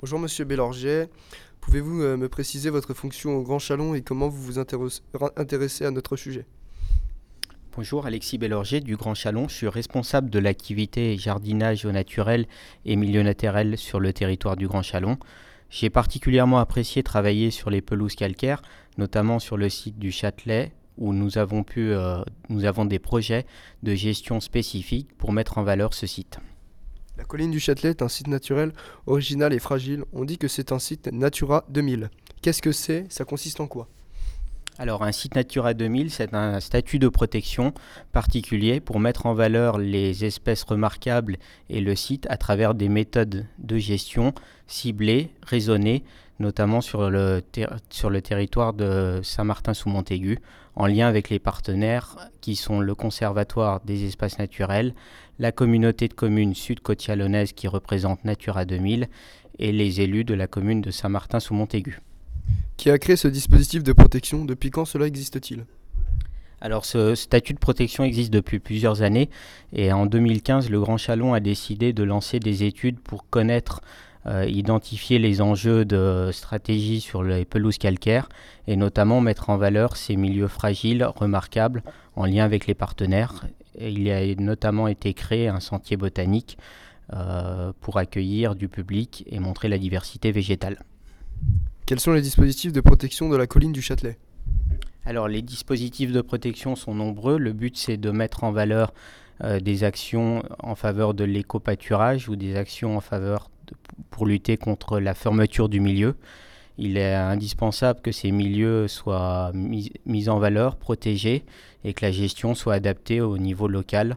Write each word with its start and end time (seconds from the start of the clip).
Bonjour 0.00 0.18
Monsieur 0.18 0.46
Bélorget, 0.46 1.10
pouvez-vous 1.60 2.00
euh, 2.00 2.16
me 2.16 2.30
préciser 2.30 2.70
votre 2.70 2.94
fonction 2.94 3.36
au 3.36 3.42
Grand 3.42 3.58
Chalon 3.58 3.94
et 3.94 4.00
comment 4.00 4.30
vous 4.30 4.42
vous 4.42 4.58
intéressez 4.58 5.84
à 5.84 5.90
notre 5.90 6.16
sujet? 6.16 6.46
Bonjour 7.76 8.06
Alexis 8.06 8.38
Bélorget 8.38 8.80
du 8.80 8.96
Grand 8.96 9.12
Chalon, 9.12 9.46
je 9.46 9.54
suis 9.56 9.68
responsable 9.68 10.30
de 10.30 10.38
l'activité 10.38 11.18
jardinage 11.18 11.84
au 11.84 11.92
naturel 11.92 12.46
et 12.86 12.96
milieu 12.96 13.22
naturel 13.22 13.76
sur 13.76 14.00
le 14.00 14.14
territoire 14.14 14.56
du 14.56 14.66
Grand 14.68 14.80
Chalon. 14.80 15.18
J'ai 15.68 15.90
particulièrement 15.90 16.60
apprécié 16.60 17.02
travailler 17.02 17.50
sur 17.50 17.68
les 17.68 17.82
pelouses 17.82 18.14
calcaires, 18.14 18.62
notamment 18.96 19.38
sur 19.38 19.58
le 19.58 19.68
site 19.68 19.98
du 19.98 20.12
Châtelet 20.12 20.72
où 20.96 21.12
nous 21.12 21.36
avons, 21.36 21.62
euh, 21.76 22.24
nous 22.48 22.64
avons 22.64 22.86
des 22.86 22.98
projets 22.98 23.44
de 23.82 23.94
gestion 23.94 24.40
spécifiques 24.40 25.14
pour 25.18 25.34
mettre 25.34 25.58
en 25.58 25.62
valeur 25.62 25.92
ce 25.92 26.06
site. 26.06 26.40
La 27.20 27.26
colline 27.26 27.50
du 27.50 27.60
Châtelet 27.60 27.90
est 27.90 28.00
un 28.00 28.08
site 28.08 28.28
naturel 28.28 28.72
original 29.06 29.52
et 29.52 29.58
fragile. 29.58 30.04
On 30.14 30.24
dit 30.24 30.38
que 30.38 30.48
c'est 30.48 30.72
un 30.72 30.78
site 30.78 31.12
Natura 31.12 31.66
2000. 31.68 32.08
Qu'est-ce 32.40 32.62
que 32.62 32.72
c'est? 32.72 33.04
Ça 33.10 33.26
consiste 33.26 33.60
en 33.60 33.66
quoi? 33.66 33.88
Alors 34.78 35.02
un 35.02 35.12
site 35.12 35.34
Natura 35.34 35.74
2000, 35.74 36.10
c'est 36.10 36.32
un 36.32 36.60
statut 36.60 36.98
de 36.98 37.08
protection 37.08 37.74
particulier 38.12 38.80
pour 38.80 39.00
mettre 39.00 39.26
en 39.26 39.34
valeur 39.34 39.76
les 39.76 40.24
espèces 40.24 40.62
remarquables 40.62 41.36
et 41.68 41.82
le 41.82 41.94
site 41.94 42.26
à 42.30 42.38
travers 42.38 42.74
des 42.74 42.88
méthodes 42.88 43.46
de 43.58 43.76
gestion 43.76 44.32
ciblées, 44.66 45.28
raisonnées, 45.42 46.04
notamment 46.40 46.80
sur 46.80 47.10
le, 47.10 47.42
sur 47.90 48.10
le 48.10 48.22
territoire 48.22 48.72
de 48.72 49.20
Saint-Martin-sous-Montaigu, 49.22 50.38
en 50.74 50.86
lien 50.86 51.06
avec 51.06 51.30
les 51.30 51.38
partenaires 51.38 52.16
qui 52.40 52.56
sont 52.56 52.80
le 52.80 52.94
Conservatoire 52.94 53.80
des 53.84 54.06
espaces 54.06 54.38
naturels, 54.38 54.94
la 55.38 55.52
communauté 55.52 56.08
de 56.08 56.14
communes 56.14 56.54
sud-côte-chalonnaise 56.54 57.52
qui 57.52 57.68
représente 57.68 58.24
Natura 58.24 58.64
2000 58.64 59.08
et 59.58 59.72
les 59.72 60.00
élus 60.00 60.24
de 60.24 60.34
la 60.34 60.46
commune 60.46 60.80
de 60.80 60.90
Saint-Martin-sous-Montaigu. 60.90 62.00
Qui 62.76 62.90
a 62.90 62.98
créé 62.98 63.16
ce 63.16 63.28
dispositif 63.28 63.82
de 63.82 63.92
protection? 63.92 64.44
Depuis 64.44 64.70
quand 64.70 64.86
cela 64.86 65.06
existe-t-il? 65.06 65.66
Alors 66.62 66.84
ce 66.84 67.14
statut 67.14 67.54
de 67.54 67.58
protection 67.58 68.04
existe 68.04 68.32
depuis 68.32 68.58
plusieurs 68.58 69.02
années 69.02 69.30
et 69.72 69.92
en 69.92 70.04
2015 70.04 70.68
le 70.68 70.78
Grand 70.78 70.98
Chalon 70.98 71.32
a 71.32 71.40
décidé 71.40 71.94
de 71.94 72.02
lancer 72.02 72.38
des 72.38 72.64
études 72.64 73.00
pour 73.00 73.28
connaître 73.30 73.80
identifier 74.26 75.18
les 75.18 75.40
enjeux 75.40 75.84
de 75.84 76.28
stratégie 76.32 77.00
sur 77.00 77.22
les 77.22 77.44
pelouses 77.44 77.78
calcaires 77.78 78.28
et 78.66 78.76
notamment 78.76 79.20
mettre 79.20 79.48
en 79.48 79.56
valeur 79.56 79.96
ces 79.96 80.16
milieux 80.16 80.46
fragiles, 80.46 81.04
remarquables, 81.04 81.82
en 82.16 82.26
lien 82.26 82.44
avec 82.44 82.66
les 82.66 82.74
partenaires. 82.74 83.46
il 83.80 84.10
a 84.10 84.34
notamment 84.34 84.88
été 84.88 85.14
créé 85.14 85.48
un 85.48 85.60
sentier 85.60 85.96
botanique 85.96 86.58
euh, 87.12 87.72
pour 87.80 87.98
accueillir 87.98 88.54
du 88.54 88.68
public 88.68 89.24
et 89.26 89.40
montrer 89.40 89.68
la 89.68 89.78
diversité 89.78 90.30
végétale. 90.30 90.78
Quels 91.84 91.98
sont 91.98 92.12
les 92.12 92.20
dispositifs 92.20 92.72
de 92.72 92.80
protection 92.80 93.28
de 93.28 93.36
la 93.36 93.48
colline 93.48 93.72
du 93.72 93.82
Châtelet? 93.82 94.16
Alors 95.04 95.26
les 95.26 95.42
dispositifs 95.42 96.12
de 96.12 96.20
protection 96.20 96.76
sont 96.76 96.94
nombreux. 96.94 97.36
Le 97.36 97.52
but 97.52 97.76
c'est 97.76 97.96
de 97.96 98.12
mettre 98.12 98.44
en 98.44 98.52
valeur 98.52 98.94
euh, 99.42 99.58
des 99.58 99.82
actions 99.82 100.44
en 100.60 100.76
faveur 100.76 101.12
de 101.12 101.24
l'éco-pâturage 101.24 102.28
ou 102.28 102.36
des 102.36 102.54
actions 102.54 102.96
en 102.96 103.00
faveur 103.00 103.50
pour 104.10 104.26
lutter 104.26 104.56
contre 104.56 104.98
la 105.00 105.14
fermeture 105.14 105.68
du 105.68 105.80
milieu. 105.80 106.16
Il 106.78 106.96
est 106.96 107.14
indispensable 107.14 108.00
que 108.00 108.12
ces 108.12 108.30
milieux 108.30 108.88
soient 108.88 109.52
mis, 109.54 110.28
en 110.28 110.38
valeur, 110.38 110.76
protégés 110.76 111.44
et 111.84 111.92
que 111.92 112.04
la 112.04 112.12
gestion 112.12 112.54
soit 112.54 112.74
adaptée 112.74 113.20
au 113.20 113.38
niveau 113.38 113.68
local 113.68 114.16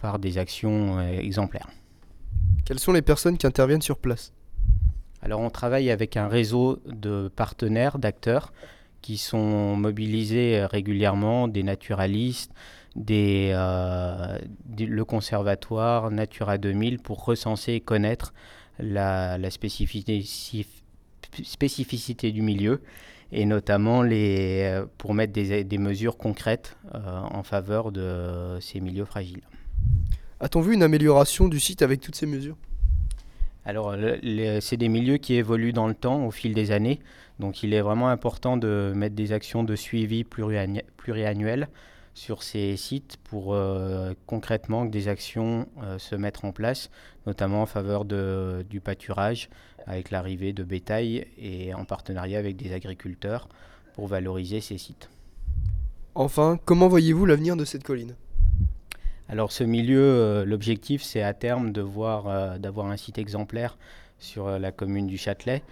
par 0.00 0.18
des 0.18 0.38
actions 0.38 0.98
euh, 0.98 1.18
exemplaires. 1.18 1.68
Quelles 2.64 2.78
sont 2.78 2.92
les 2.92 3.02
personnes 3.02 3.36
qui 3.36 3.46
interviennent 3.46 3.82
sur 3.82 3.98
place? 3.98 4.32
Alors 5.20 5.40
on 5.40 5.50
travaille 5.50 5.90
avec 5.90 6.16
un 6.16 6.28
réseau 6.28 6.80
de 6.86 7.28
partenaires, 7.34 7.98
d'acteurs 7.98 8.52
qui 9.02 9.16
sont 9.16 9.76
mobilisés 9.76 10.64
régulièrement, 10.64 11.48
des 11.48 11.62
naturalistes, 11.62 12.52
des, 12.96 13.50
euh, 13.54 14.38
le 14.78 15.04
conservatoire 15.04 16.10
Natura 16.10 16.58
2000 16.58 16.98
pour 16.98 17.24
recenser 17.24 17.74
et 17.74 17.80
connaître 17.80 18.32
la, 18.78 19.50
spécificité, 19.50 20.24
spécificité, 21.42 22.32
du 22.32 22.42
milieu 22.42 22.80
et 23.30 23.44
notamment 23.44 24.02
les, 24.02 24.62
euh, 24.62 24.86
pour 24.96 25.12
mettre 25.12 25.32
des, 25.32 25.62
des 25.64 25.78
mesures 25.78 26.16
concrètes 26.16 26.76
euh, 26.94 26.98
en 26.98 27.42
faveur 27.42 27.92
de 27.92 28.58
ces 28.60 28.80
milieux 28.80 29.04
fragiles. 29.04 29.42
A-t-on 30.40 30.60
vu 30.60 30.74
une 30.74 30.82
amélioration 30.82 31.48
du 31.48 31.60
site 31.60 31.82
avec 31.82 32.00
toutes 32.00 32.14
ces 32.14 32.26
mesures? 32.26 32.56
Alors, 33.64 33.94
c'est 34.60 34.78
des 34.78 34.88
milieux 34.88 35.18
qui 35.18 35.34
évoluent 35.34 35.74
dans 35.74 35.88
le 35.88 35.94
temps 35.94 36.24
au 36.24 36.30
fil 36.30 36.54
des 36.54 36.70
années. 36.70 37.00
Donc, 37.38 37.62
il 37.62 37.74
est 37.74 37.82
vraiment 37.82 38.08
important 38.08 38.56
de 38.56 38.92
mettre 38.96 39.14
des 39.14 39.32
actions 39.32 39.62
de 39.62 39.76
suivi 39.76 40.24
pluriannuelles 40.24 41.68
sur 42.18 42.42
ces 42.42 42.76
sites 42.76 43.16
pour 43.24 43.54
euh, 43.54 44.12
concrètement 44.26 44.84
que 44.86 44.90
des 44.90 45.06
actions 45.06 45.68
euh, 45.82 45.98
se 45.98 46.16
mettent 46.16 46.44
en 46.44 46.50
place, 46.50 46.90
notamment 47.26 47.62
en 47.62 47.66
faveur 47.66 48.04
de, 48.04 48.66
du 48.68 48.80
pâturage 48.80 49.48
avec 49.86 50.10
l'arrivée 50.10 50.52
de 50.52 50.64
bétail 50.64 51.28
et 51.38 51.72
en 51.74 51.84
partenariat 51.84 52.38
avec 52.40 52.56
des 52.56 52.74
agriculteurs 52.74 53.48
pour 53.94 54.08
valoriser 54.08 54.60
ces 54.60 54.78
sites. 54.78 55.08
Enfin, 56.16 56.58
comment 56.64 56.88
voyez-vous 56.88 57.24
l'avenir 57.24 57.56
de 57.56 57.64
cette 57.64 57.84
colline? 57.84 58.16
Alors 59.28 59.52
ce 59.52 59.62
milieu, 59.62 60.02
euh, 60.02 60.44
l'objectif 60.44 61.02
c'est 61.04 61.22
à 61.22 61.34
terme 61.34 61.72
d'avoir 61.72 62.26
un 62.26 62.96
site 62.96 63.18
exemplaire 63.18 63.78
sur 64.18 64.58
la 64.58 64.72
commune 64.72 65.06
du 65.06 65.18
Châtelet 65.18 65.62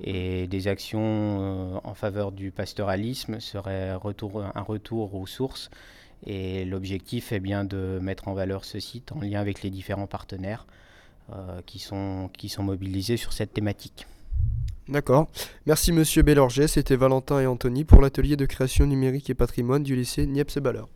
et 0.00 0.46
des 0.48 0.68
actions 0.68 1.00
euh, 1.02 1.78
en 1.84 1.94
faveur 1.94 2.32
du 2.32 2.50
pastoralisme 2.50 3.40
seraient 3.40 3.90
un 3.90 3.96
retour 3.96 5.14
aux 5.14 5.26
sources. 5.26 5.70
Et 6.26 6.64
l'objectif 6.64 7.32
est 7.32 7.40
bien 7.40 7.64
de 7.64 7.98
mettre 8.00 8.28
en 8.28 8.34
valeur 8.34 8.64
ce 8.64 8.80
site 8.80 9.12
en 9.12 9.20
lien 9.20 9.40
avec 9.40 9.62
les 9.62 9.70
différents 9.70 10.06
partenaires 10.06 10.66
euh, 11.32 11.60
qui, 11.66 11.78
sont, 11.78 12.30
qui 12.36 12.48
sont 12.48 12.62
mobilisés 12.62 13.16
sur 13.16 13.32
cette 13.32 13.52
thématique. 13.52 14.06
D'accord. 14.88 15.28
Merci 15.66 15.92
Monsieur 15.92 16.22
Bélorget. 16.22 16.68
C'était 16.68 16.96
Valentin 16.96 17.40
et 17.40 17.46
Anthony 17.46 17.84
pour 17.84 18.00
l'atelier 18.00 18.36
de 18.36 18.46
création 18.46 18.86
numérique 18.86 19.30
et 19.30 19.34
patrimoine 19.34 19.82
du 19.82 19.96
lycée 19.96 20.26
Niepce-Balleur. 20.26 20.88